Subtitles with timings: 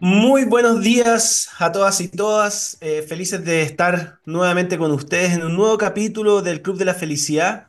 [0.00, 2.78] Muy buenos días a todas y todas.
[2.80, 6.94] eh, felices de estar nuevamente con ustedes en un nuevo capítulo del Club de la
[6.94, 7.66] Felicidad,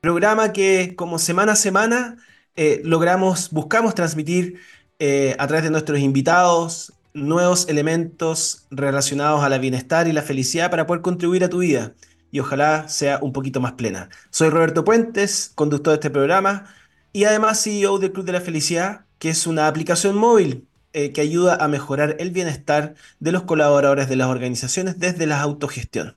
[0.00, 2.16] programa que como semana a semana
[2.54, 4.60] eh, logramos, buscamos transmitir
[5.00, 10.70] eh, a través de nuestros invitados nuevos elementos relacionados a la bienestar y la felicidad
[10.70, 11.94] para poder contribuir a tu vida
[12.30, 14.10] y ojalá sea un poquito más plena.
[14.30, 16.72] Soy Roberto Puentes, conductor de este programa
[17.12, 21.20] y además CEO del Club de la Felicidad, que es una aplicación móvil eh, que
[21.20, 26.16] ayuda a mejorar el bienestar de los colaboradores de las organizaciones desde la autogestión.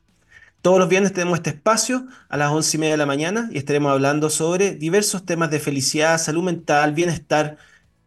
[0.62, 3.58] Todos los viernes tenemos este espacio a las once y media de la mañana y
[3.58, 7.58] estaremos hablando sobre diversos temas de felicidad, salud mental, bienestar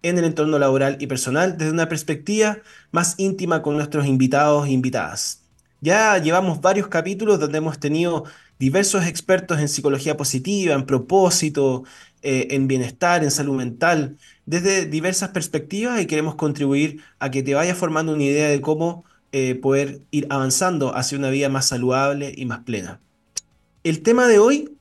[0.02, 2.58] en el entorno laboral y personal desde una perspectiva
[2.90, 5.42] más íntima con nuestros invitados e invitadas.
[5.80, 8.24] Ya llevamos varios capítulos donde hemos tenido
[8.58, 11.84] diversos expertos en psicología positiva, en propósito,
[12.22, 17.54] eh, en bienestar, en salud mental, desde diversas perspectivas y queremos contribuir a que te
[17.54, 22.34] vayas formando una idea de cómo eh, poder ir avanzando hacia una vida más saludable
[22.36, 23.00] y más plena.
[23.84, 24.76] El tema de hoy,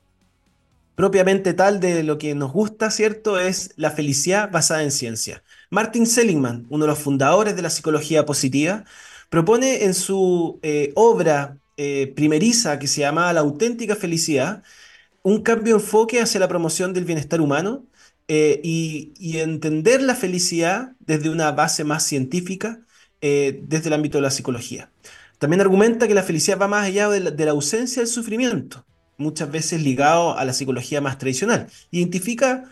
[0.96, 3.40] propiamente tal de lo que nos gusta, ¿cierto?
[3.40, 5.42] Es la felicidad basada en ciencia.
[5.70, 8.84] Martin Seligman, uno de los fundadores de la psicología positiva,
[9.30, 11.56] propone en su eh, obra
[12.14, 14.62] primeriza que se llama La auténtica felicidad,
[15.22, 17.86] un cambio de enfoque hacia la promoción del bienestar humano
[18.28, 22.80] eh, y, entender la felicidad desde una base más científica,
[23.20, 24.90] eh, desde el ámbito de la psicología.
[25.38, 28.86] También argumenta que la felicidad va más allá de la, de la ausencia del sufrimiento,
[29.16, 31.66] muchas veces ligado a la psicología más tradicional.
[31.90, 32.70] Identifica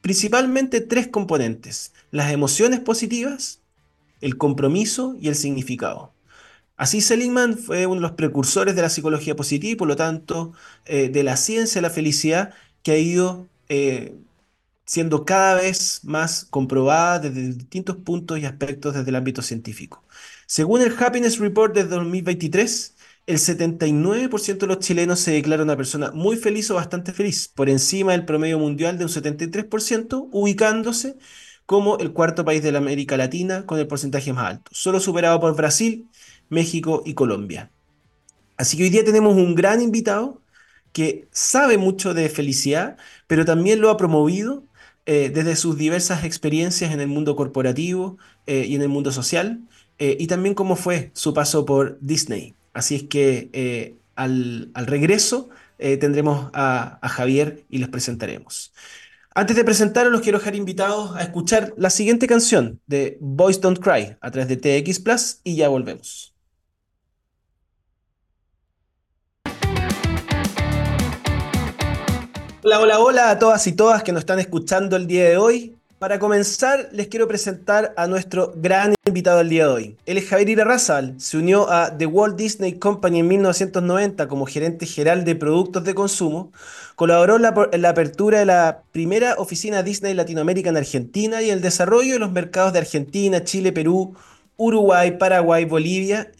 [0.00, 3.60] principalmente tres componentes, las emociones positivas,
[4.20, 6.12] el compromiso y el significado.
[6.80, 10.54] Así Seligman fue uno de los precursores de la psicología positiva y por lo tanto
[10.86, 14.16] eh, de la ciencia de la felicidad que ha ido eh,
[14.86, 20.02] siendo cada vez más comprobada desde distintos puntos y aspectos desde el ámbito científico.
[20.46, 26.12] Según el Happiness Report de 2023, el 79% de los chilenos se declara una persona
[26.12, 31.18] muy feliz o bastante feliz, por encima del promedio mundial de un 73%, ubicándose
[31.66, 35.40] como el cuarto país de la América Latina con el porcentaje más alto, solo superado
[35.40, 36.08] por Brasil,
[36.50, 37.70] México y Colombia.
[38.56, 40.42] Así que hoy día tenemos un gran invitado
[40.92, 42.96] que sabe mucho de felicidad,
[43.26, 44.64] pero también lo ha promovido
[45.06, 49.60] eh, desde sus diversas experiencias en el mundo corporativo eh, y en el mundo social,
[49.98, 52.54] eh, y también cómo fue su paso por Disney.
[52.72, 58.72] Así es que al, regreso tendremos a, a Javier y les presentaremos.
[59.34, 63.78] Antes de presentaros, los quiero dejar invitados a escuchar la siguiente canción de Boys Don't
[63.78, 66.34] Cry a través de TX Plus y ya volvemos.
[72.62, 75.76] Hola, hola, hola a todas y todas que nos están escuchando el día de hoy.
[75.98, 79.96] Para comenzar, les quiero presentar a nuestro gran invitado del día de hoy.
[80.04, 84.84] Él es Javier Irarrázaval, se unió a The Walt Disney Company en 1990 como gerente
[84.84, 86.52] general de productos de consumo,
[86.96, 91.48] colaboró en la, en la apertura de la primera oficina Disney Latinoamérica en Argentina y
[91.48, 94.14] el desarrollo de los mercados de Argentina, Chile, Perú,
[94.58, 96.30] Uruguay, Paraguay, Bolivia,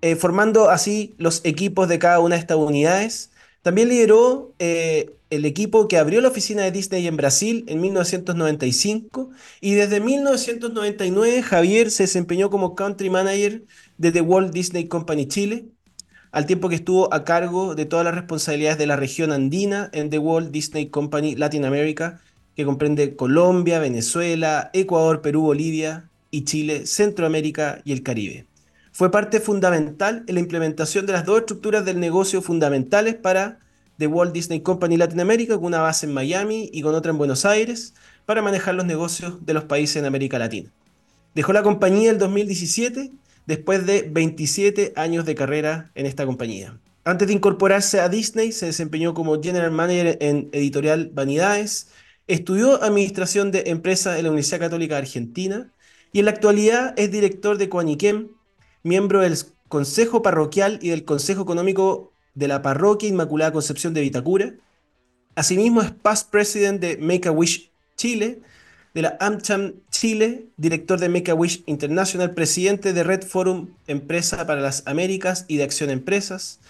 [0.00, 3.32] eh, formando así los equipos de cada una de estas unidades.
[3.60, 9.30] También lideró eh, el equipo que abrió la oficina de Disney en Brasil en 1995
[9.60, 13.64] y desde 1999 Javier se desempeñó como country manager
[13.98, 15.66] de The Walt Disney Company Chile,
[16.32, 20.10] al tiempo que estuvo a cargo de todas las responsabilidades de la región andina en
[20.10, 22.20] The Walt Disney Company Latin America,
[22.56, 28.46] que comprende Colombia, Venezuela, Ecuador, Perú, Bolivia y Chile, Centroamérica y el Caribe.
[28.92, 33.60] Fue parte fundamental en la implementación de las dos estructuras del negocio fundamentales para
[33.98, 37.44] The Walt Disney Company Latinoamérica, con una base en Miami y con otra en Buenos
[37.44, 37.94] Aires,
[38.26, 40.70] para manejar los negocios de los países en América Latina.
[41.34, 43.12] Dejó la compañía el 2017
[43.46, 46.78] después de 27 años de carrera en esta compañía.
[47.04, 51.88] Antes de incorporarse a Disney, se desempeñó como General Manager en Editorial Vanidades,
[52.26, 55.72] estudió Administración de Empresas en la Universidad Católica de Argentina
[56.12, 58.28] y en la actualidad es director de Coaniquem,
[58.82, 59.36] miembro del
[59.68, 64.54] Consejo Parroquial y del Consejo Económico de la Parroquia Inmaculada Concepción de Vitacura.
[65.34, 68.40] Asimismo es past president de Make-A-Wish Chile,
[68.94, 74.84] de la AmCham Chile, director de Make-A-Wish International, presidente de Red Forum Empresa para las
[74.86, 76.60] Américas y de Acción Empresas.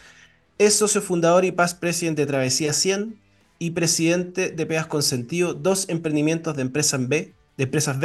[0.56, 3.19] Es socio fundador y past president de Travesía 100
[3.59, 7.99] y presidente de Pegas Consentido, dos emprendimientos de empresas B, de empresas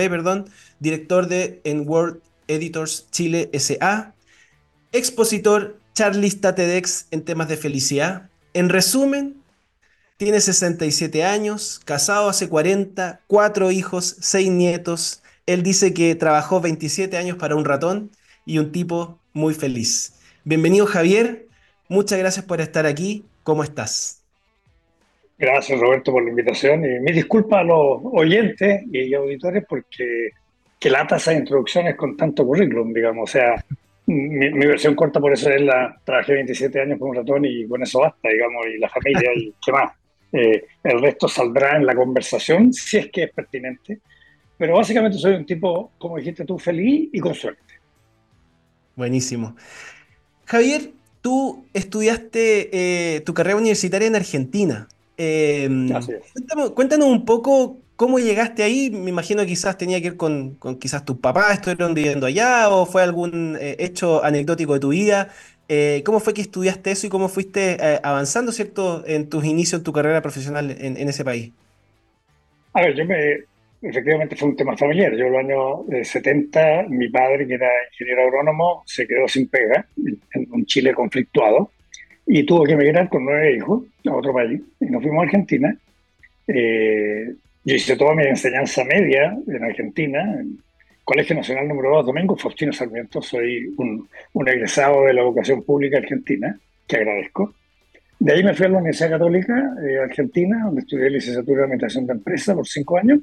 [0.80, 4.14] director de En World Editors Chile SA,
[4.92, 8.30] expositor, charlista TEDx en temas de felicidad.
[8.54, 9.36] En resumen,
[10.18, 17.18] tiene 67 años, casado hace 40, cuatro hijos, seis nietos, Él dice que trabajó 27
[17.18, 18.12] años para un ratón
[18.46, 20.20] y un tipo muy feliz.
[20.44, 21.48] Bienvenido Javier,
[21.90, 23.26] muchas gracias por estar aquí.
[23.44, 24.22] ¿Cómo estás?
[25.38, 30.30] Gracias Roberto por la invitación y mi disculpa a los oyentes y auditores porque
[30.80, 33.30] que lata esas introducciones con tanto currículum, digamos.
[33.30, 33.56] O sea,
[34.06, 37.82] mi, versión corta por eso es la trabajé 27 años con un ratón y con
[37.82, 39.94] eso basta, digamos, y la familia y qué más.
[40.32, 44.00] Eh, el resto saldrá en la conversación si es que es pertinente.
[44.58, 47.62] Pero básicamente soy un tipo, como dijiste tú, feliz y con suerte.
[48.96, 49.56] Buenísimo.
[50.46, 50.92] Javier,
[51.22, 52.70] tú estudiaste
[53.16, 54.88] eh, tu carrera universitaria en Argentina.
[55.18, 55.70] Eh,
[56.74, 58.90] cuéntanos, un poco cómo llegaste ahí.
[58.92, 62.86] Me imagino que quizás tenía que ver con, quizás tus papás estuvieron viviendo allá o
[62.86, 65.30] fue algún eh, hecho anecdótico de tu vida.
[65.70, 69.84] Eh, ¿Cómo fue que estudiaste eso y cómo fuiste avanzando, cierto, en tus inicios en
[69.84, 71.52] tu carrera profesional en, ese país?
[72.74, 73.46] A ver, yo me,
[73.82, 75.16] efectivamente fue un tema familiar.
[75.16, 79.86] Yo en el año 70, mi padre, que era ingeniero agrónomo, se quedó sin pega
[80.34, 81.72] en un Chile conflictuado
[82.26, 85.78] y tuvo que emigrar con nueve hijos a otro país y nos fuimos a Argentina.
[86.48, 87.34] Eh,
[87.66, 90.60] yo hice toda mi enseñanza media en Argentina, en
[91.04, 95.98] Colegio Nacional número 2 Domingo Faustino Sarmiento, soy un, un, egresado de la educación pública
[95.98, 96.58] argentina,
[96.88, 97.54] que agradezco.
[98.20, 102.08] De ahí me fui a la Universidad Católica eh, Argentina, donde estudié licenciatura de Administración
[102.08, 103.20] de Empresa por cinco años.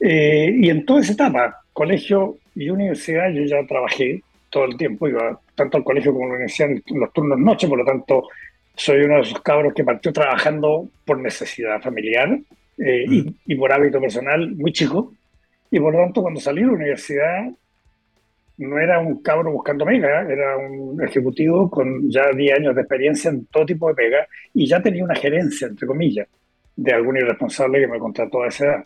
[0.00, 5.08] Eh, y en toda esa etapa, colegio y universidad, yo ya trabajé todo el tiempo,
[5.08, 8.28] iba tanto al colegio como a la universidad en los turnos noche, por lo tanto
[8.74, 12.38] soy uno de esos cabros que partió trabajando por necesidad familiar
[12.78, 15.12] eh, y, y, por hábito personal muy chico.
[15.70, 17.50] Y por lo tanto, cuando salí de la universidad,
[18.58, 23.30] no era un cabro buscando mega, era un ejecutivo con ya 10 años de experiencia
[23.30, 26.26] en todo tipo de pega y ya tenía una gerencia, entre comillas,
[26.74, 28.84] de algún irresponsable que me contrató a esa edad.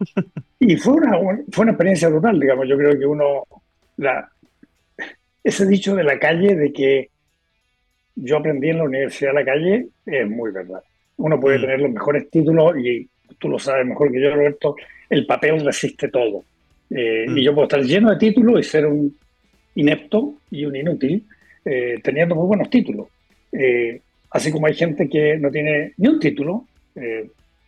[0.58, 1.18] Y fue una,
[1.52, 2.66] fue una experiencia brutal, digamos.
[2.66, 3.44] Yo creo que uno,
[3.98, 4.26] la,
[5.44, 7.10] ese dicho de la calle de que
[8.14, 10.82] yo aprendí en la universidad de la calle es muy verdad.
[11.18, 11.60] Uno puede mm.
[11.60, 14.76] tener los mejores títulos y tú lo sabes mejor que yo, Roberto,
[15.08, 16.44] el papel resiste todo.
[16.90, 17.38] Eh, mm.
[17.38, 19.16] Y yo puedo estar lleno de títulos y ser un
[19.74, 21.24] inepto y un inútil
[21.64, 23.08] eh, teniendo muy buenos títulos.
[23.52, 24.00] Eh,
[24.30, 26.66] así como hay gente que no tiene ni un título,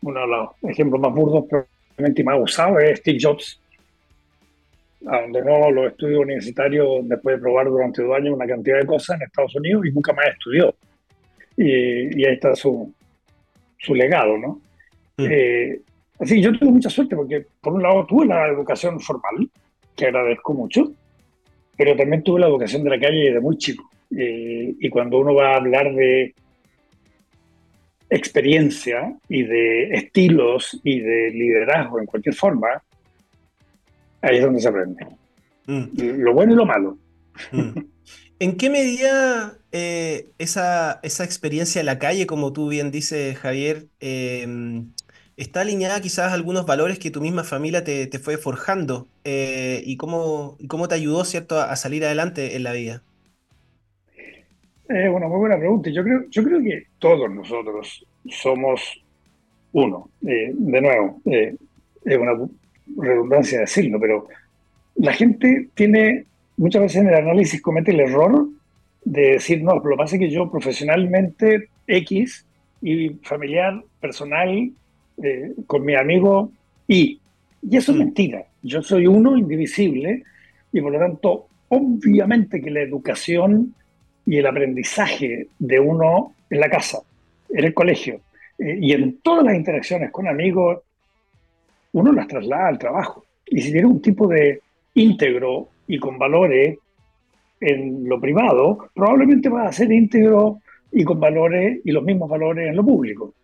[0.01, 3.61] uno de los ejemplos más burdos probablemente más usados es Steve Jobs,
[5.07, 9.27] abandonó los estudios universitarios después de probar durante dos años una cantidad de cosas en
[9.27, 10.75] Estados Unidos y nunca más estudió.
[11.57, 12.93] Y, ahí está su,
[13.79, 14.61] su legado, ¿no?
[15.19, 15.27] Mm.
[15.31, 15.81] Eh,
[16.19, 19.51] así yo tuve mucha suerte porque, por un lado, tuve la educación formal,
[19.95, 20.93] que agradezco mucho,
[21.77, 23.91] pero también tuve la educación de la calle desde muy chico.
[24.17, 26.35] Eh, y cuando uno va a hablar de
[28.09, 32.83] experiencia y de estilos y de liderazgo en cualquier forma,
[34.21, 35.07] Ahí es donde se aprende.
[35.67, 36.21] Mm.
[36.23, 36.99] Lo bueno y lo malo.
[37.53, 37.79] Mm.
[38.41, 43.87] ¿En qué medida eh, esa, esa, experiencia en la calle, como tú bien dices, Javier,
[44.01, 44.93] em,
[45.39, 49.07] está alineada quizás a algunos valores que tu misma familia te, te fue forjando?
[49.25, 53.03] Eh, y, cómo, cómo te ayudó, ¿cierto?, a, salir adelante en la vida.
[54.89, 55.91] Eh, bueno, muy buena pregunta.
[55.91, 58.83] Yo creo, yo creo que todos nosotros somos
[59.73, 60.11] uno.
[60.21, 62.49] de nuevo, es una
[62.97, 64.27] redundancia decirlo, pero
[64.97, 66.25] la gente tiene,
[66.57, 68.49] muchas veces en el análisis comete el error
[69.05, 72.47] de decir, no, lo que pasa es que yo profesionalmente X
[72.83, 74.73] y familiar, personal,
[75.23, 76.53] eh, con mi amigo
[76.87, 77.21] Y.
[77.63, 78.45] Y eso es mentira.
[78.63, 80.23] Yo soy uno indivisible
[80.73, 83.75] y por lo tanto, obviamente que la educación
[84.27, 86.99] y el aprendizaje de uno en la casa,
[87.49, 88.21] en el colegio
[88.59, 90.81] eh, y en todas las interacciones con amigos
[91.93, 93.25] uno las traslada al trabajo.
[93.47, 94.61] Y si tiene un tipo de
[94.95, 96.79] íntegro y con valores
[97.61, 100.61] en lo privado, probablemente va a ser íntegro
[100.93, 103.35] y con valores y los mismos valores en lo público.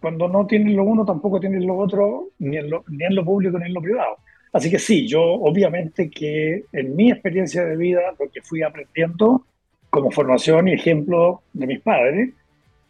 [0.00, 3.24] Cuando no tienen lo uno, tampoco tienen lo otro, ni en lo, ni en lo
[3.24, 4.18] público ni en lo privado.
[4.52, 9.44] Así que sí, yo obviamente que en mi experiencia de vida, lo que fui aprendiendo
[9.90, 12.30] como formación y ejemplo de mis padres,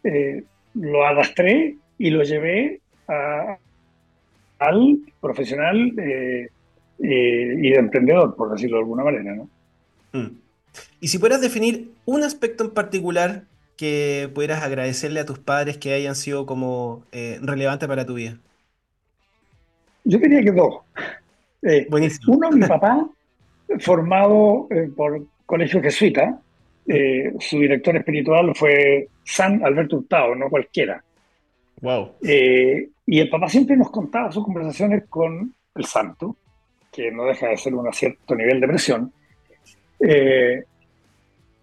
[0.03, 0.43] eh,
[0.75, 3.57] lo arrastré y lo llevé a,
[5.21, 6.49] profesional eh,
[6.99, 9.35] eh, y de emprendedor, por decirlo de alguna manera.
[9.35, 9.49] ¿no?
[10.13, 10.37] Mm.
[11.01, 13.43] Y si pudieras definir un aspecto en particular
[13.79, 18.37] que pudieras agradecerle a tus padres que hayan sido como eh, relevantes para tu vida.
[20.03, 20.79] Yo diría que dos.
[21.89, 22.35] Buenísimo.
[22.35, 23.07] Uno, mi papá,
[23.79, 24.67] formado
[24.97, 26.41] por Colegio Jesuita,
[27.39, 31.01] su director espiritual fue San Alberto Hurtado, no cualquiera.
[31.81, 32.15] Wow.
[32.21, 36.35] Eh, y el papá siempre nos contaba sus conversaciones con el santo,
[36.91, 39.13] que no deja de ser un cierto nivel de presión.
[39.99, 40.63] Eh,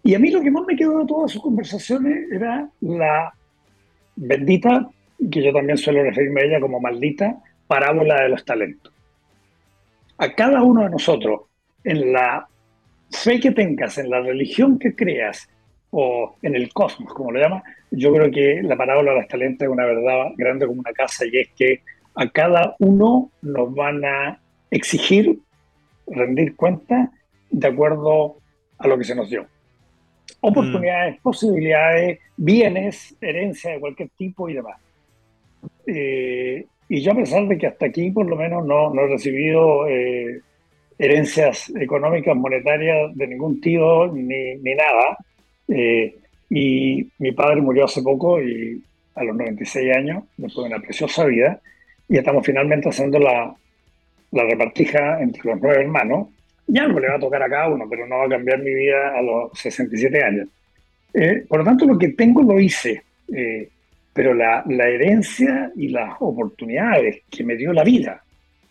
[0.07, 3.33] y a mí lo que más me quedó de todas sus conversaciones era la
[4.15, 4.89] bendita,
[5.29, 8.93] que yo también suelo referirme a ella como maldita, parábola de los talentos.
[10.17, 11.41] A cada uno de nosotros,
[11.83, 12.47] en la
[13.11, 15.49] fe que tengas, en la religión que creas,
[15.89, 17.61] o en el cosmos, como lo llama,
[17.91, 21.25] yo creo que la parábola de los talentos es una verdad grande como una casa
[21.25, 21.81] y es que
[22.15, 24.39] a cada uno nos van a
[24.71, 25.37] exigir
[26.07, 27.11] rendir cuenta
[27.49, 28.37] de acuerdo
[28.77, 29.47] a lo que se nos dio.
[30.47, 31.21] Oportunidades, mm.
[31.21, 34.77] posibilidades, bienes, herencia de cualquier tipo y demás.
[35.85, 39.07] Eh, y yo a pesar de que hasta aquí por lo menos no, no he
[39.07, 40.41] recibido eh,
[40.97, 45.17] herencias económicas, monetarias de ningún tipo ni, ni nada,
[45.67, 46.15] eh,
[46.49, 48.81] y mi padre murió hace poco y
[49.15, 51.59] a los 96 años, después de una preciosa vida,
[52.07, 53.53] y estamos finalmente haciendo la,
[54.31, 56.29] la repartija entre los nueve hermanos.
[56.67, 58.73] Ya no le va a tocar a cada uno, pero no va a cambiar mi
[58.73, 60.47] vida a los 67 años.
[61.13, 63.69] Eh, por lo tanto, lo que tengo lo hice, eh,
[64.13, 68.21] pero la, la, herencia y las oportunidades que me dio la vida,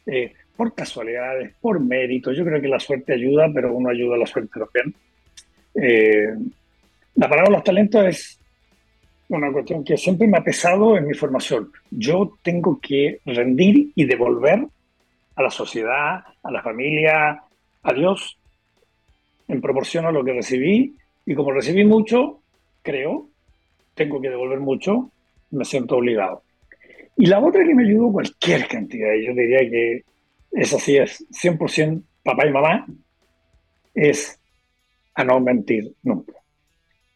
[0.06, 4.18] eh, por casualidades, por mérito, yo creo que la suerte ayuda, pero uno ayuda a
[4.18, 4.94] la suerte también.
[7.14, 8.40] la palabra los talentos es
[9.28, 11.70] una cuestión que siempre me ha pesado en mi formación.
[11.90, 14.66] Yo tengo que rendir y devolver
[15.34, 17.42] a la sociedad, a la familia,
[17.86, 18.36] a Dios,
[19.48, 20.96] en proporción a lo que recibí.
[21.24, 22.40] Y como recibí mucho,
[22.82, 23.28] creo,
[23.94, 25.10] tengo que devolver mucho,
[25.50, 26.42] me siento obligado.
[27.16, 30.04] Y la otra que me ayudó cualquier cantidad, yo diría que
[30.52, 32.86] es así, es 100% papá y mamá,
[33.94, 34.38] es
[35.14, 36.32] a no mentir nunca.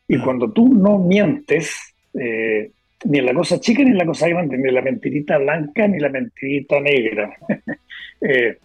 [0.09, 0.23] Y mm.
[0.23, 2.71] cuando tú no mientes, eh,
[3.05, 5.99] ni en la cosa chica ni en la cosa grande, ni la mentirita blanca ni
[5.99, 7.37] la mentirita negra.
[8.21, 8.57] eh,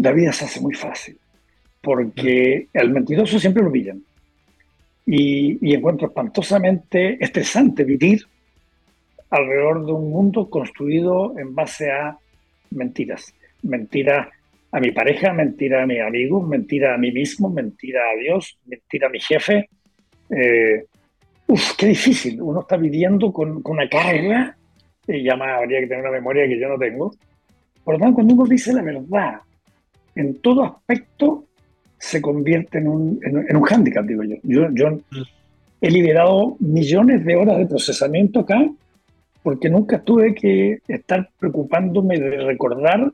[0.00, 1.18] la vida se hace muy fácil,
[1.80, 4.02] porque al mentiroso siempre lo pillan.
[5.06, 8.24] Y, encuentro espantosamente estresante vivir
[9.30, 12.16] alrededor de un mundo construido en base a
[12.70, 13.34] mentiras.
[13.62, 14.30] Mentira
[14.72, 19.08] a mi pareja, mentira a mi amigo, mentira a mí mismo, mentira a Dios, mentira
[19.08, 19.68] a mi jefe.
[20.30, 20.84] Eh,
[21.46, 22.40] uf, qué difícil.
[22.40, 24.56] Uno está viviendo con, con una carga,
[25.06, 27.12] y ya más habría que tener una memoria que yo no tengo.
[27.84, 29.40] Por lo tanto, cuando uno dice la verdad,
[30.14, 31.44] en todo aspecto
[31.98, 34.36] se convierte en un, en, un hándicap, digo yo.
[34.42, 34.68] yo.
[34.72, 35.00] Yo
[35.80, 38.68] he liberado millones de horas de procesamiento acá
[39.42, 43.12] porque nunca tuve que estar preocupándome de recordar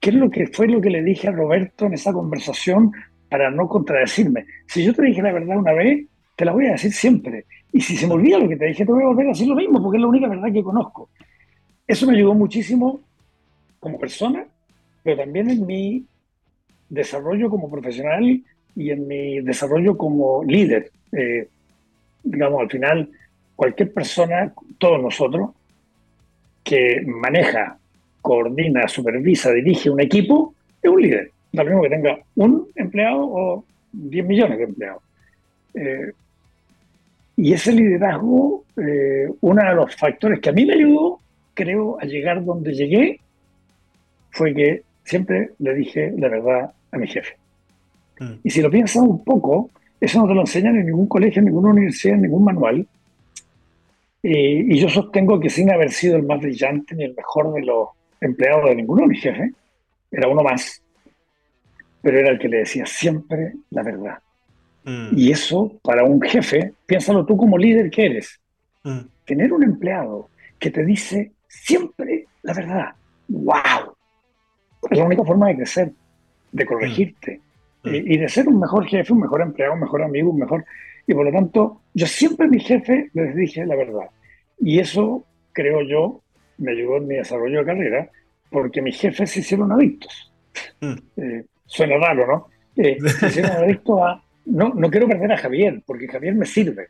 [0.00, 2.92] qué es lo que fue lo que le dije a Roberto en esa conversación
[3.30, 4.44] para no contradecirme.
[4.66, 6.06] Si yo te dije la verdad una vez,
[6.36, 7.46] te la voy a decir siempre.
[7.72, 9.48] Y si se me olvida lo que te dije, te voy a volver a decir
[9.48, 11.08] lo mismo, porque es la única verdad que conozco.
[11.86, 13.00] Eso me ayudó muchísimo
[13.80, 14.44] como persona,
[15.02, 16.04] pero también en mi
[16.92, 18.42] desarrollo como profesional
[18.76, 20.90] y en mi desarrollo como líder.
[21.12, 21.48] Eh,
[22.22, 23.08] digamos, al final,
[23.56, 25.50] cualquier persona, todos nosotros,
[26.62, 27.78] que maneja,
[28.20, 31.30] coordina, supervisa, dirige un equipo, es un líder.
[31.52, 35.02] Lo mismo que tenga un empleado o 10 millones de empleados.
[35.74, 36.12] Eh,
[37.36, 41.20] y ese liderazgo, eh, uno de los factores que a mí me ayudó,
[41.54, 43.18] creo, a llegar donde llegué,
[44.30, 47.36] fue que siempre le dije la verdad a mi jefe.
[48.20, 48.34] Mm.
[48.44, 49.70] Y si lo piensas un poco,
[50.00, 52.86] eso no te lo enseñan en ningún colegio, en ninguna universidad, en ningún manual.
[54.22, 57.62] Eh, y yo sostengo que sin haber sido el más brillante ni el mejor de
[57.62, 57.88] los
[58.20, 59.52] empleados de ninguno de mis jefes,
[60.10, 60.80] era uno más,
[62.00, 64.18] pero era el que le decía siempre la verdad.
[64.84, 65.16] Mm.
[65.16, 68.40] Y eso, para un jefe, piénsalo tú como líder que eres.
[68.84, 69.00] Mm.
[69.24, 72.88] Tener un empleado que te dice siempre la verdad.
[73.28, 73.94] ¡Wow!
[74.90, 75.92] Es la única forma de crecer,
[76.52, 77.40] de corregirte
[77.82, 77.94] mm.
[77.94, 80.64] y, de ser un mejor jefe, un mejor empleado, un mejor amigo, un mejor...
[81.06, 84.08] Y por lo tanto, yo siempre a mi jefe les dije la verdad.
[84.60, 86.20] Y eso, creo yo,
[86.58, 88.10] me ayudó en mi desarrollo de carrera,
[88.50, 90.32] porque mis jefes se hicieron adictos.
[91.16, 92.46] Eh, suena raro, ¿no?
[92.76, 96.88] Eh, se hicieron adictos a no, no quiero perder a Javier, porque Javier me sirve,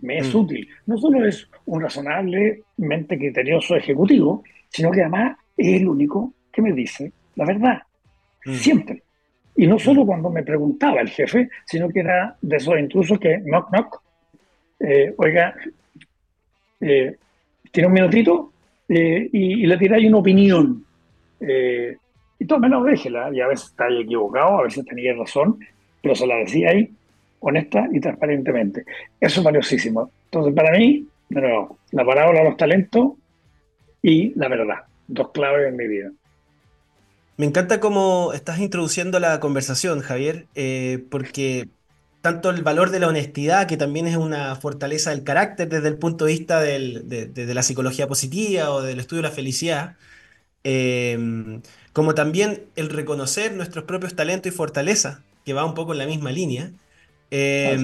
[0.00, 0.38] me es mm.
[0.38, 0.68] útil.
[0.86, 6.72] No solo es un razonablemente criterioso ejecutivo, sino que además es el único que me
[6.72, 7.82] dice la verdad,
[8.44, 8.54] mm.
[8.54, 9.02] siempre.
[9.56, 13.38] Y no solo cuando me preguntaba el jefe, sino que era de esos intrusos que,
[13.38, 14.02] knock, knock,
[14.80, 15.54] eh, oiga,
[16.80, 17.16] eh,
[17.70, 18.52] tiene un minutito
[18.88, 20.84] eh, y, le tiráis una opinión.
[21.40, 25.58] y todo menos déjela, y a veces está equivocado, a veces tenía razón,
[26.02, 26.90] pero se la decía ahí,
[27.40, 28.84] honesta y transparentemente.
[29.20, 30.10] Eso es valiosísimo.
[30.26, 33.12] Entonces, para mí, de nuevo, la parábola de los talentos
[34.02, 36.10] y la verdad, dos claves en mi vida.
[37.36, 41.68] Me encanta cómo estás introduciendo la conversación, Javier, eh, porque
[42.20, 45.98] tanto el valor de la honestidad, que también es una fortaleza del carácter desde el
[45.98, 49.34] punto de vista del- de, de- de la psicología positiva o del estudio de la
[49.34, 49.96] felicidad,
[50.64, 51.18] eh,
[51.92, 56.06] como también el reconocer nuestros propios talentos y fortalezas, que va un poco en la
[56.06, 56.72] misma línea.
[57.30, 57.78] Eh,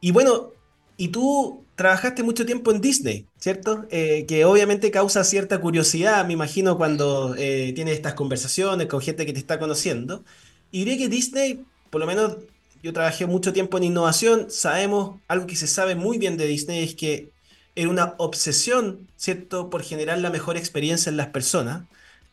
[0.00, 0.52] y bueno,
[0.96, 3.86] y tú trabajaste mucho tiempo en Disney, ¿cierto?
[3.90, 9.26] Eh, que obviamente causa cierta curiosidad, me imagino, cuando eh, tienes estas conversaciones con gente
[9.26, 10.24] que te está conociendo.
[10.72, 12.38] Y diré que Disney, por lo menos
[12.82, 16.82] yo trabajé mucho tiempo en innovación, sabemos, algo que se sabe muy bien de Disney
[16.82, 17.30] es que
[17.74, 21.84] era una obsesión, ¿cierto?, por generar la mejor experiencia en las personas,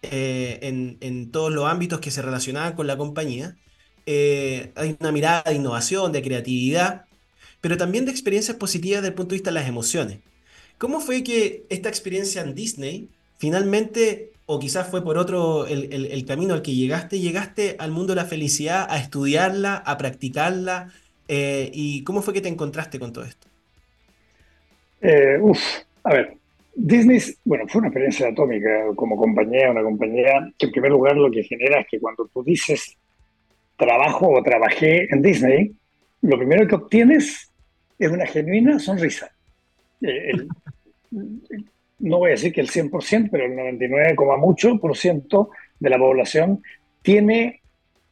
[0.03, 3.57] eh, en, en todos los ámbitos que se relacionaban con la compañía.
[4.05, 7.05] Hay una mirada de innovación, de creatividad
[7.63, 10.19] pero también de experiencias positivas desde el punto de vista de las emociones.
[10.77, 16.07] ¿Cómo fue que esta experiencia en Disney finalmente, o quizás fue por otro el, el-
[16.07, 20.93] el camino al que llegaste, llegaste al mundo de la felicidad, a estudiarla, a practicarla?
[21.29, 23.47] eh, ¿y cómo fue que te encontraste con todo esto?
[25.01, 25.59] Eh, uf,
[26.03, 26.37] a ver,
[26.73, 31.29] Disney, bueno, fue una experiencia atómica como compañía, una compañía que en primer lugar lo
[31.31, 32.97] que genera es que cuando tú dices
[33.77, 35.73] trabajo o trabajé en Disney,
[36.21, 37.52] lo primero que obtienes
[37.99, 39.31] es una genuina sonrisa.
[40.01, 40.31] Eh,
[41.99, 45.97] no voy a decir que el 100%, pero el 99, mucho por ciento de la
[45.97, 46.61] población
[47.01, 47.61] tiene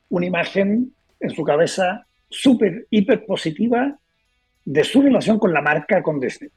[0.10, 3.98] una imagen en su cabeza súper, hiper positiva
[4.64, 6.50] de su relación con la marca, con Disney.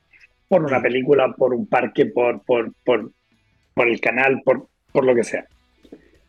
[0.48, 3.10] Por una película, por un parque, por, por, por,
[3.72, 5.46] por el canal, por, por lo que sea.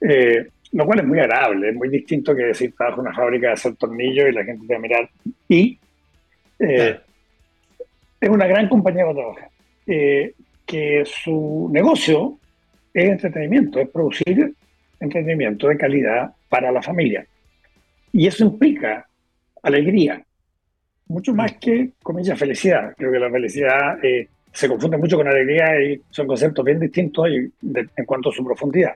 [0.02, 3.48] Eh, lo cual es muy agradable, es muy distinto que decir trabajo en una fábrica
[3.48, 5.10] de hacer tornillos y la gente te va a mirar.
[6.60, 7.00] Eh,
[8.22, 9.50] es una gran compañía para trabajar.
[9.88, 10.34] Eh,
[10.66, 12.40] que su negocio
[12.94, 14.54] es entretenimiento, es producir
[15.00, 17.26] entretenimiento de calidad para la familia.
[18.12, 19.08] Y eso implica
[19.62, 20.24] alegría,
[21.08, 22.94] mucho más que, comillas, felicidad.
[22.98, 27.28] Creo que la felicidad eh, se confunde mucho con alegría y son conceptos bien distintos
[27.30, 28.96] y de- en cuanto a su profundidad.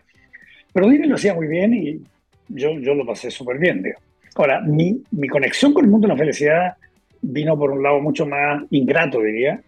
[0.73, 2.01] Pero Disney lo hacía muy bien y
[2.47, 3.83] yo, yo lo pasé súper bien.
[3.83, 4.03] digamos.
[4.35, 6.73] Ahora, mi, mi conexión con el mundo de la felicidad
[7.21, 9.61] vino por un lado mucho más ingrato, diría,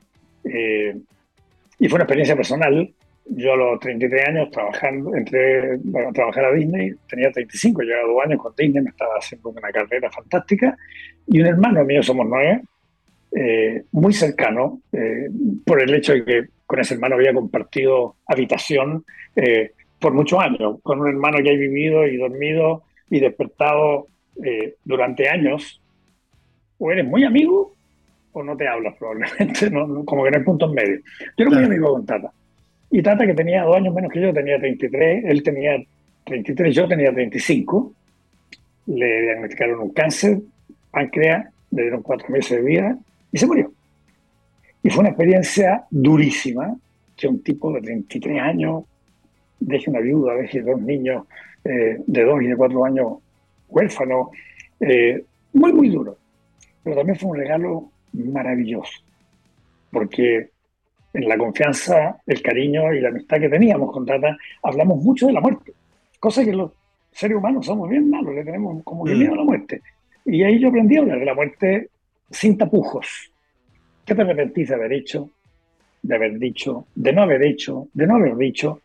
[0.44, 0.96] eh,
[1.80, 2.94] y fue una experiencia personal.
[3.26, 8.26] Yo a los 33 años trabajando, entré a trabajar a Disney, tenía 35, llevaba dos
[8.26, 10.76] años con Disney, me estaba haciendo una carrera fantástica,
[11.28, 12.62] y un hermano mío, somos nueve,
[13.34, 15.30] eh, muy cercano, eh,
[15.66, 20.78] por el hecho de que con ese hermano había compartido habitación eh, por muchos años,
[20.82, 24.08] con un hermano que he vivido y dormido y despertado
[24.44, 25.81] eh, durante años,
[26.82, 27.76] o eres muy amigo
[28.34, 31.02] o no te hablas probablemente, no, no, como que no hay puntos medios.
[31.38, 32.32] Yo era muy amigo con Tata.
[32.90, 35.78] Y Tata, que tenía dos años menos que yo, tenía 33, él tenía
[36.26, 37.94] 33, yo tenía 35,
[38.88, 40.40] le diagnosticaron un cáncer,
[40.90, 42.98] páncreas, le dieron cuatro meses de vida
[43.32, 43.72] y se murió.
[44.82, 46.76] Y fue una experiencia durísima,
[47.16, 48.86] que un tipo de 33 años
[49.60, 51.28] deje una viuda, deje dos niños
[51.64, 53.20] eh, de dos y de cuatro años
[53.70, 54.30] huérfanos,
[54.80, 56.18] eh, muy, muy duro.
[56.84, 59.00] Pero también fue un regalo maravilloso,
[59.92, 60.50] porque
[61.14, 65.34] en la confianza, el cariño y la amistad que teníamos con Tata, hablamos mucho de
[65.34, 65.74] la muerte,
[66.20, 66.72] cosa que los
[67.12, 69.82] seres humanos somos bien malos, le tenemos como que miedo a la muerte.
[70.26, 71.90] Y ahí yo aprendí a hablar de la muerte
[72.30, 73.32] sin tapujos.
[74.06, 75.30] ¿Qué te arrepentís de haber hecho,
[76.02, 78.82] de haber dicho, de no haber hecho, de no haber dicho?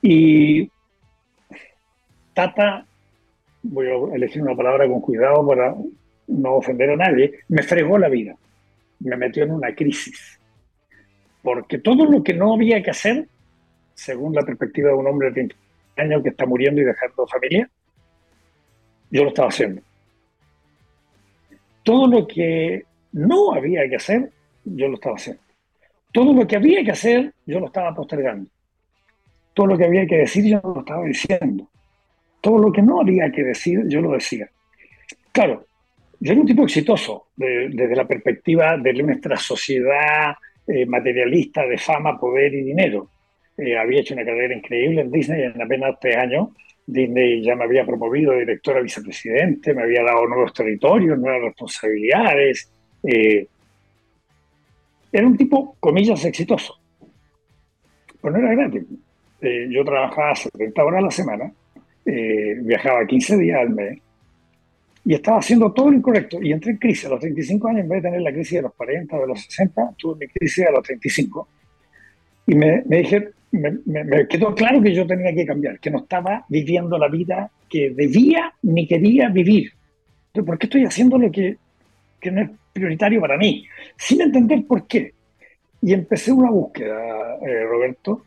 [0.00, 0.70] Y
[2.32, 2.86] Tata,
[3.62, 5.74] voy a elegir una palabra con cuidado para
[6.26, 8.34] no ofender a nadie, me fregó la vida,
[9.00, 10.40] me metió en una crisis,
[11.42, 13.28] porque todo lo que no había que hacer,
[13.94, 15.56] según la perspectiva de un hombre de 30
[15.96, 17.68] años que está muriendo y dejando familia,
[19.10, 19.82] yo lo estaba haciendo.
[21.82, 24.30] Todo lo que no había que hacer,
[24.64, 25.42] yo lo estaba haciendo.
[26.12, 28.50] Todo lo que había que hacer, yo lo estaba postergando.
[29.52, 31.68] Todo lo que había que decir, yo lo estaba diciendo.
[32.40, 34.48] Todo lo que no había que decir, yo lo decía.
[35.30, 35.66] Claro,
[36.24, 40.34] yo era un tipo exitoso de- desde la perspectiva de nuestra sociedad
[40.66, 43.10] eh, materialista de fama, poder y dinero.
[43.58, 46.48] Eh, había hecho una carrera increíble en Disney en apenas tres años.
[46.86, 51.42] Disney ya me había promovido de director a vicepresidente, me había dado nuevos territorios, nuevas
[51.42, 52.72] responsabilidades.
[53.02, 53.46] Eh,
[55.12, 56.74] era un tipo, comillas, exitoso.
[58.22, 58.84] Pero no era gratis.
[59.42, 61.52] Eh, yo trabajaba 70 horas a la semana,
[62.06, 63.98] viajaba 15 días al mes
[65.04, 66.42] y estaba haciendo todo lo incorrecto.
[66.42, 68.62] Y entré en crisis a los 35 años, en vez de tener la crisis de
[68.62, 71.48] los 40 o de los 60, tuve mi crisis a los 35.
[72.46, 76.44] Y me, me dije, me, quedó claro que yo tenía que cambiar, que no estaba
[76.48, 79.72] viviendo la vida que debía ni quería vivir.
[80.32, 81.56] ¿Por qué estoy haciendo lo que,
[82.20, 83.66] que no es prioritario para mí?
[83.96, 85.12] Sin entender por qué.
[85.82, 88.24] Y empecé una búsqueda, eh, Roberto,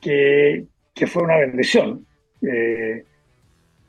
[0.00, 2.04] que, que, fue una bendición.
[2.42, 3.04] Eh,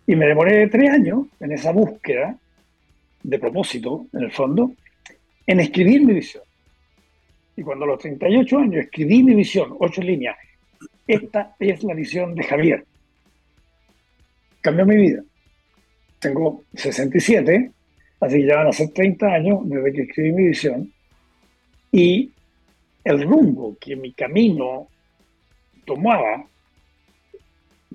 [0.06, 2.38] y me demoré tres años en esa búsqueda
[3.24, 4.74] de propósito, en el fondo,
[5.48, 6.44] en escribir mi visión.
[7.56, 10.36] Y cuando a los 38 años escribí mi visión, ocho líneas,
[11.08, 12.86] esta es la visión de Javier.
[14.62, 15.22] Cambió mi vida.
[16.20, 17.72] Tengo 67,
[18.22, 20.92] así que ya van a ser 30 años desde que escribí mi visión.
[21.92, 22.32] Y
[23.04, 24.88] el rumbo que mi camino
[25.86, 26.46] tomaba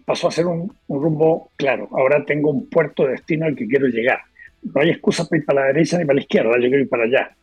[0.09, 1.87] pasó a ser un, rumbo claro.
[1.93, 4.21] Ahora tengo un puerto de destino al que quiero llegar.
[4.63, 6.89] No hay excusa para ir para la derecha ni para la izquierda, yo quiero ir
[6.89, 7.37] para allá.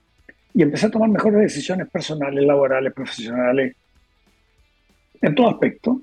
[0.52, 3.76] Y empecé a tomar mejores decisiones personales, laborales, profesionales,
[5.22, 6.02] en todo aspecto.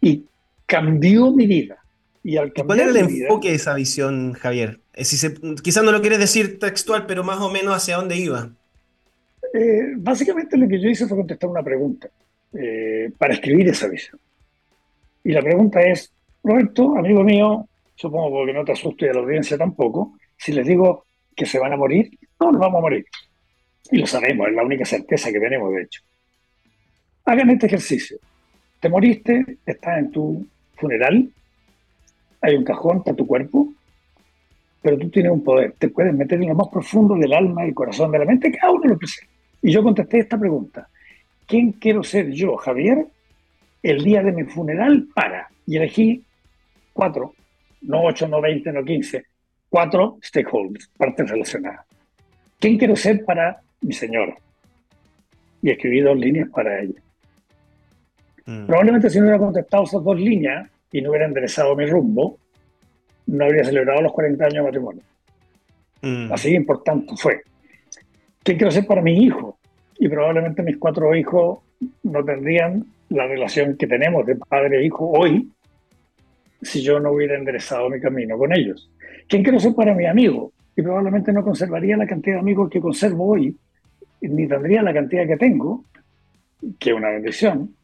[0.00, 0.24] Y
[0.64, 1.76] cambió mi vida.
[2.24, 4.80] Y al ¿Cuál era el enfoque de esa visión, Javier?
[4.94, 5.18] Eh, si
[5.62, 8.50] quizás no lo quieres decir textual, pero más o menos hacia dónde iba.
[9.52, 12.08] Eh, básicamente lo que yo hice fue contestar una pregunta
[12.54, 14.18] eh, para escribir esa visión.
[15.28, 16.10] Y la pregunta es,
[16.42, 20.66] Roberto, amigo mío, supongo porque no te asusto y a la audiencia tampoco, si les
[20.66, 21.04] digo
[21.36, 22.08] que se van a morir,
[22.40, 23.04] no, nos vamos a morir.
[23.90, 26.00] Y lo sabemos, es la única certeza que tenemos, de hecho.
[27.26, 28.16] Hagan este ejercicio.
[28.80, 31.28] Te moriste, estás en tu funeral,
[32.40, 33.68] hay un cajón para tu cuerpo,
[34.80, 37.74] pero tú tienes un poder, te puedes meter en lo más profundo del alma, del
[37.74, 39.30] corazón, de la mente, cada uno lo presenta.
[39.60, 40.88] Y yo contesté esta pregunta.
[41.46, 43.08] ¿Quién quiero ser yo, Javier,
[43.82, 45.48] el día de mi funeral para?
[45.66, 46.24] Y elegí
[46.92, 47.34] cuatro,
[47.82, 49.26] no ocho, no veinte, no quince,
[49.68, 51.86] cuatro stakeholders, partes relacionadas.
[52.58, 54.34] ¿Quién quiero ser para mi señora?
[55.62, 57.00] Y escribí dos líneas para ella.
[58.46, 58.66] Mm.
[58.66, 62.38] Probablemente si no hubiera contestado esas dos líneas y no hubiera enderezado mi rumbo,
[63.26, 65.02] no habría celebrado los 40 años de matrimonio.
[66.02, 66.32] Mm.
[66.32, 67.42] Así de importante fue.
[68.42, 69.58] ¿Qué quiero ser para mi hijo?
[69.98, 71.58] Y probablemente mis cuatro hijos
[72.02, 75.50] no tendrían la relación que tenemos de padre e hijo hoy
[76.60, 78.90] si yo no hubiera enderezado mi camino con ellos.
[79.28, 80.52] ¿Quién quiero ser para mi amigo?
[80.76, 83.56] Y probablemente no conservaría la cantidad de amigos que conservo hoy,
[84.20, 85.84] ni tendría la cantidad que tengo,
[86.78, 87.74] que es una bendición,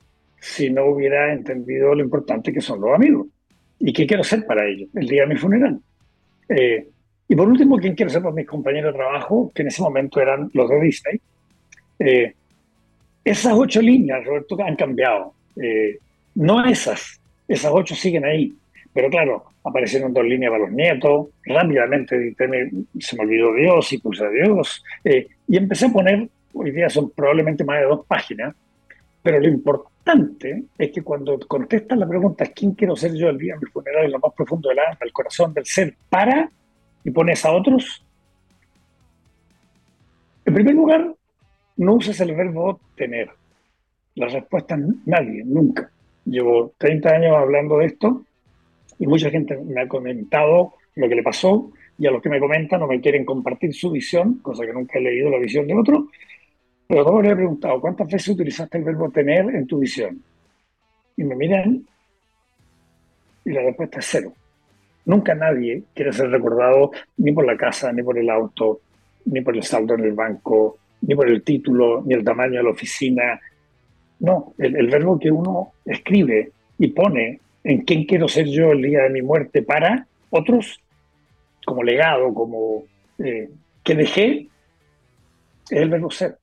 [0.40, 3.28] si no hubiera entendido lo importante que son los amigos.
[3.78, 5.80] ¿Y qué quiero ser para ellos el día de mi funeral?
[6.48, 6.88] Eh,
[7.28, 10.20] y por último, ¿quién quiero ser para mis compañeros de trabajo, que en ese momento
[10.20, 11.20] eran los de Disney?
[11.98, 12.34] Eh,
[13.24, 15.32] esas ocho líneas, Roberto, han cambiado.
[15.56, 15.98] Eh,
[16.34, 18.52] no esas, esas ocho siguen ahí.
[18.92, 22.34] Pero claro, aparecieron dos líneas para los nietos, rápidamente
[23.00, 26.88] se me olvidó Dios y puse a Dios, eh, y empecé a poner, hoy día
[26.88, 28.54] son probablemente más de dos páginas,
[29.22, 33.54] pero lo importante es que cuando contestas la pregunta ¿quién quiero ser yo el día
[33.54, 36.48] de mi funeral en lo más profundo del alma, el corazón del ser, para
[37.02, 38.04] y pones a otros,
[40.44, 41.14] en primer lugar,
[41.76, 43.30] no uses el verbo tener.
[44.14, 45.90] La respuesta nadie, nunca.
[46.24, 48.22] Llevo 30 años hablando de esto
[48.98, 52.40] y mucha gente me ha comentado lo que le pasó y a los que me
[52.40, 55.74] comentan no me quieren compartir su visión, cosa que nunca he leído la visión de
[55.74, 56.08] otro,
[56.87, 60.22] pero todos le he preguntado, ¿cuántas veces utilizaste el verbo tener en tu visión?
[61.16, 61.84] Y me miran
[63.44, 64.32] y la respuesta es cero.
[65.06, 68.80] Nunca nadie quiere ser recordado ni por la casa, ni por el auto,
[69.26, 72.62] ni por el saldo en el banco, ni por el título, ni el tamaño de
[72.62, 73.40] la oficina.
[74.20, 78.82] No, el, el verbo que uno escribe y pone en quién quiero ser yo el
[78.82, 80.80] día de mi muerte para otros,
[81.64, 82.84] como legado, como
[83.18, 83.48] eh,
[83.82, 84.48] que dejé,
[85.70, 86.36] es el verbo ser.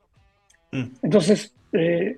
[0.72, 0.86] Mm.
[1.04, 2.18] Entonces, eh,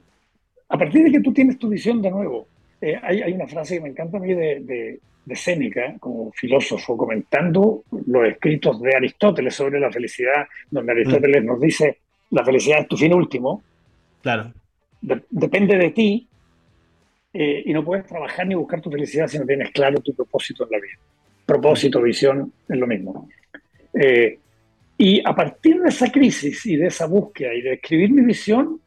[0.69, 2.47] a partir de que tú tienes tu visión de nuevo,
[2.79, 6.97] eh, hay, una frase que me encanta a mí de, de, de Séneca, como filósofo,
[6.97, 11.45] comentando los escritos de Aristóteles sobre la felicidad, donde Aristóteles mm.
[11.45, 11.97] nos dice,
[12.33, 13.63] la felicidad es tu fin último.
[14.21, 14.53] Claro.
[15.01, 16.27] depende de ti
[17.33, 20.63] eh, y no puedes trabajar ni buscar tu felicidad si no tienes claro tu propósito
[20.63, 20.97] en la vida.
[21.45, 23.29] Propósito, visión, es lo mismo.
[23.93, 24.39] Eh,
[24.97, 28.79] y a partir de esa crisis y de esa búsqueda y de escribir mi visión,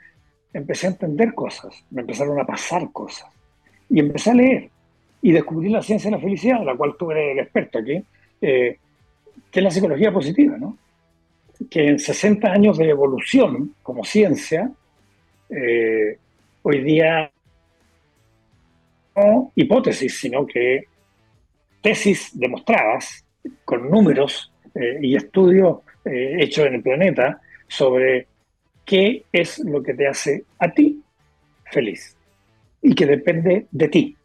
[0.52, 3.28] empecé a entender cosas, me empezaron a pasar cosas.
[3.90, 4.70] Y empecé a leer
[5.22, 8.02] y descubrí la ciencia de la felicidad, de la cual tú eres el experto aquí,
[8.40, 8.78] eh,
[9.50, 10.78] que es la psicología positiva, ¿no?
[11.70, 14.70] Que en 60 años de evolución como ciencia,
[16.62, 17.30] hoy día
[19.54, 20.84] hipótesis, sino que
[21.80, 23.24] tesis demostradas
[23.64, 28.26] con números eh, y estudios eh, hechos en el planeta sobre
[28.84, 31.00] qué es lo que te hace a ti
[31.70, 32.16] feliz
[32.82, 34.16] y que depende de ti.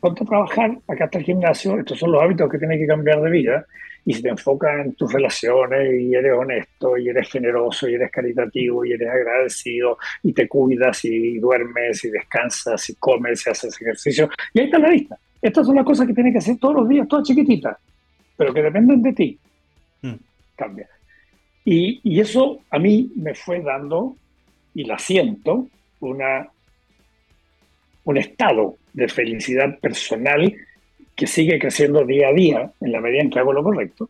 [0.00, 3.20] Ponte a trabajar, acá está el gimnasio, estos son los hábitos que tienes que cambiar
[3.20, 3.66] de vida
[4.04, 8.10] y si te enfocas en tus relaciones y eres honesto y eres generoso y eres
[8.10, 13.80] caritativo y eres agradecido y te cuidas y duermes y descansas y comes y haces
[13.80, 15.18] ejercicio, y ahí está la lista.
[15.42, 17.76] Estas son las cosas que tienes que hacer todos los días, todas chiquititas,
[18.36, 19.38] pero que dependen de ti.
[20.02, 20.14] Mm.
[20.56, 20.88] Cambia.
[21.64, 24.16] Y, y, eso a mí me fue dando,
[24.74, 25.68] y la siento,
[26.00, 26.48] una,
[28.04, 30.54] un estado de felicidad personal
[31.20, 34.08] que sigue creciendo día a día en la medida en que hago lo correcto.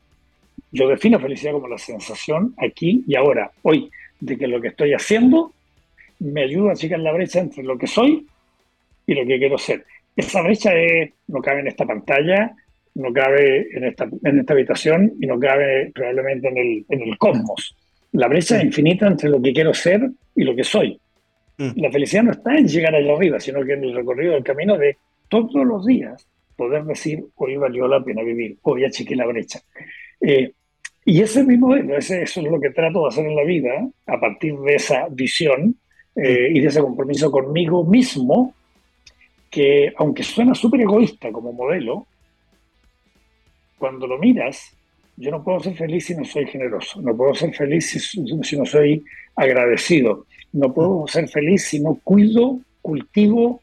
[0.70, 4.94] Yo defino felicidad como la sensación aquí y ahora, hoy, de que lo que estoy
[4.94, 5.53] haciendo
[6.20, 8.29] me ayuda a achicar la brecha entre lo que soy
[9.09, 9.85] y lo que quiero ser.
[10.14, 10.70] Esa brecha
[11.27, 12.55] no cabe en esta pantalla,
[12.94, 17.18] no cabe en esta, en esta habitación y no cabe probablemente en el, en el
[17.18, 17.75] cosmos.
[18.12, 20.96] La brecha es infinita entre lo que quiero ser y lo que soy.
[21.59, 21.70] Mm.
[21.75, 24.79] La felicidad no está en llegar allá arriba, sino que en el recorrido del camino
[24.79, 24.96] de
[25.29, 26.25] todos los días
[26.61, 29.61] poder decir, hoy valió la pena vivir, hoy achiqué la brecha.
[30.20, 30.53] Eh,
[31.07, 34.20] y ese mismo, ese, eso es lo que trato de hacer en la vida, a
[34.20, 35.75] partir de esa visión
[36.14, 38.53] eh, y de ese compromiso conmigo mismo,
[39.49, 42.07] que aunque suena súper egoísta como modelo,
[43.79, 44.77] cuando lo miras,
[45.16, 48.57] yo no puedo ser feliz si no soy generoso, no puedo ser feliz si, si
[48.59, 49.03] no soy
[49.35, 53.62] agradecido, no puedo ser feliz si no cuido, cultivo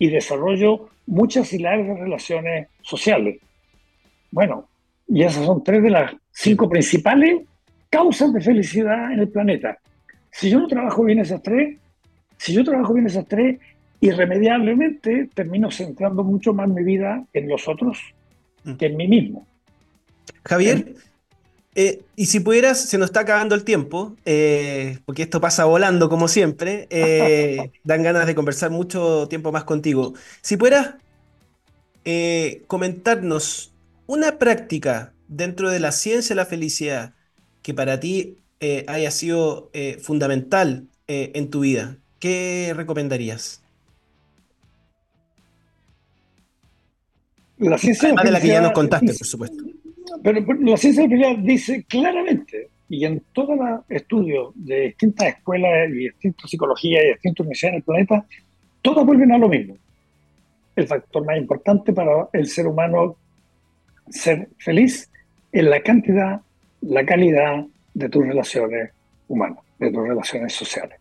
[0.00, 3.38] y desarrollo muchas y largas relaciones sociales.
[4.30, 4.68] Bueno,
[5.08, 7.42] y esas son tres de las cinco principales
[7.90, 9.78] causas de felicidad en el planeta.
[10.30, 11.78] Si yo no trabajo bien esas tres,
[12.38, 13.58] si yo trabajo bien esas tres,
[14.00, 17.98] irremediablemente termino centrando mucho más mi vida en los otros
[18.64, 18.74] mm.
[18.74, 19.46] que en mí mismo.
[20.44, 20.94] Javier,
[21.74, 26.10] eh, y si pudieras, se nos está acabando el tiempo, eh, porque esto pasa volando
[26.10, 30.14] como siempre, eh, dan ganas de conversar mucho tiempo más contigo.
[30.42, 30.96] Si pudieras
[32.66, 33.72] comentarnos
[34.06, 37.14] una práctica dentro de la ciencia de la felicidad
[37.62, 38.38] que para ti
[38.88, 43.62] haya sido fundamental en tu vida, ¿qué recomendarías?
[47.58, 49.71] La ciencia Además de la que ya nos contaste, por supuesto.
[50.22, 56.08] Pero, la ciencia de dice claramente, y en todos los estudios de distintas escuelas y
[56.08, 58.26] distintas psicologías y distintas universidades en el planeta,
[58.82, 59.76] todos vuelven a lo mismo.
[60.76, 63.16] El factor más importante para el ser humano
[64.10, 65.10] ser feliz
[65.50, 66.40] es la cantidad,
[66.80, 68.90] la calidad de tus relaciones
[69.28, 70.98] humanas, de tus relaciones sociales.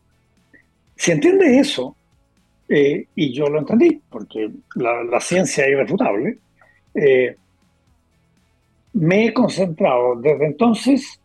[0.95, 1.95] Si entiendes eso,
[2.69, 6.37] eh, y yo lo entendí, porque la, ciencia es irrefutable,
[6.93, 7.35] eh,
[8.93, 11.19] me he concentrado desde entonces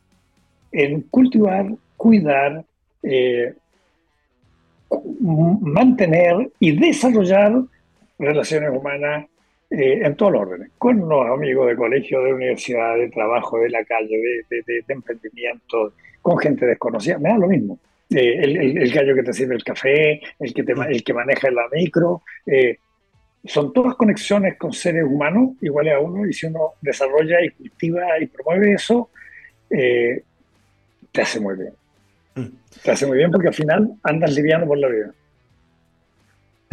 [0.73, 2.65] en cultivar, cuidar,
[3.03, 3.55] eh,
[5.21, 7.63] mantener y desarrollar
[8.19, 9.27] relaciones humanas
[9.71, 13.71] eh, en todos los órdenes, con los amigos de colegio, de universidad, de trabajo, de
[13.71, 14.17] la calle,
[14.49, 17.79] de, emprendimiento, con gente desconocida, me da lo mismo.
[18.11, 22.23] Eh, el, gallo que te sirve el café, el que, el que maneja la micro,
[23.47, 28.19] son todas conexiones con seres humanos iguales a uno y si uno desarrolla y cultiva
[28.21, 29.11] y promueve eso,
[29.71, 30.23] eh,
[31.13, 31.73] te hace muy bien.
[32.35, 32.57] Mm.
[32.83, 35.15] Te hace muy bien porque al final andas liviano por la vida.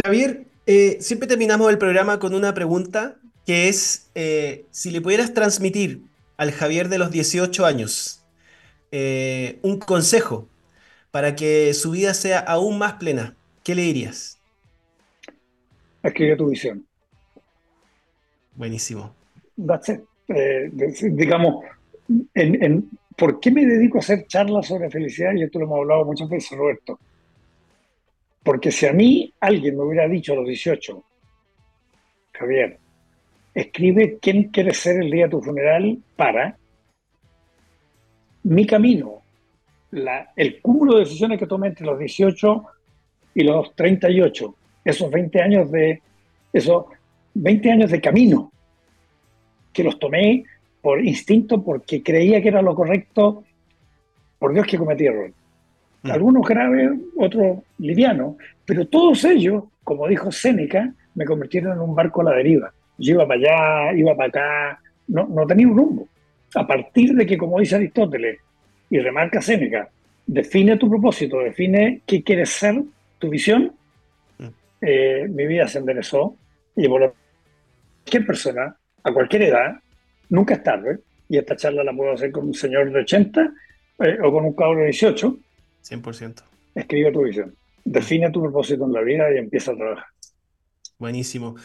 [0.03, 5.33] Javier, eh, siempre terminamos el programa con una pregunta que es eh, si le pudieras
[5.33, 6.01] transmitir
[6.37, 8.19] al Javier de los 18 años
[9.63, 10.47] un consejo
[11.09, 14.37] para que su vida sea aún más plena, ¿qué le dirías?
[16.03, 16.85] Escribe tu visión.
[18.55, 19.15] Buenísimo.
[20.27, 20.69] Eh,
[21.11, 21.65] digamos,
[22.33, 25.33] en, ¿por qué me dedico a hacer charlas sobre felicidad?
[25.33, 26.99] Y esto lo hemos hablado muchas veces, Roberto.
[28.43, 31.03] Porque si a mí alguien me hubiera dicho a los 18,
[32.33, 32.77] Javier,
[33.53, 36.57] escribe quién quieres ser el día de tu funeral para
[38.43, 39.21] mi camino,
[40.35, 42.65] el cúmulo de decisiones que tomé entre los 18
[43.35, 46.01] y los 38 esos 20 años de,
[46.51, 46.85] esos
[47.33, 48.51] 20 años de camino,
[49.71, 50.43] que los tomé
[50.81, 53.43] por instinto, porque creía que era lo correcto,
[54.37, 55.33] por Dios que cometí errores.
[56.03, 56.11] Mm.
[56.11, 62.21] Algunos graves, otros livianos, pero todos ellos, como dijo Séneca, me convirtieron en un barco
[62.21, 62.73] a la deriva.
[62.97, 66.07] Yo iba para allá, iba para acá, no, no tenía un rumbo.
[66.55, 68.39] A partir de que, como dice Aristóteles,
[68.89, 69.89] y remarca Séneca,
[70.27, 72.83] define tu propósito, define qué quieres ser,
[73.17, 73.73] tu visión,
[74.85, 76.37] eh, mi vida se enderezó
[76.75, 77.13] y por
[78.03, 79.75] cualquier persona, a cualquier edad,
[80.29, 80.99] nunca es tarde.
[81.29, 83.53] Y esta charla la puedo hacer con un señor de 80
[83.99, 85.37] eh, o con un cabro de 18.
[85.83, 86.43] 100%.
[86.75, 87.55] Escribe tu visión.
[87.85, 90.05] define tu propósito en la vida y empieza a trabajar.
[90.97, 91.55] Buenísimo.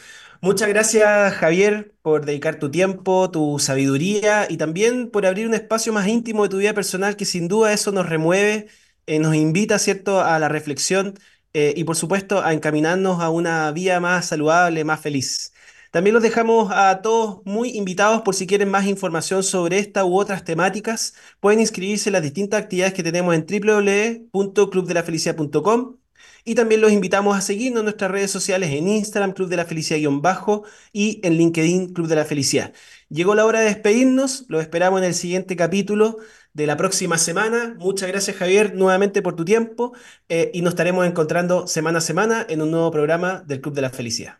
[0.40, 5.92] Muchas gracias, Javier, por dedicar tu tiempo, tu sabiduría y también por abrir un espacio
[5.92, 8.68] más íntimo de tu vida personal que sin duda eso nos remueve,
[9.06, 11.14] eh, nos invita, ¿cierto?, a la reflexión
[11.60, 15.52] eh, y por supuesto a encaminarnos a una vida más saludable, más feliz.
[15.90, 20.16] También los dejamos a todos muy invitados por si quieren más información sobre esta u
[20.16, 21.14] otras temáticas.
[21.40, 25.96] Pueden inscribirse en las distintas actividades que tenemos en www.clubdelafelicidad.com
[26.44, 29.64] y también los invitamos a seguirnos en nuestras redes sociales en Instagram, Club de la
[29.64, 32.72] Felicidad-Bajo y en LinkedIn, Club de la Felicidad.
[33.08, 36.18] Llegó la hora de despedirnos, los esperamos en el siguiente capítulo
[36.54, 37.74] de la próxima semana.
[37.78, 39.92] Muchas gracias Javier nuevamente por tu tiempo
[40.28, 43.82] eh, y nos estaremos encontrando semana a semana en un nuevo programa del Club de
[43.82, 44.38] la Felicidad.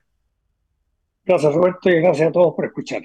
[1.25, 3.03] Gracias Roberto y gracias a todos por escuchar.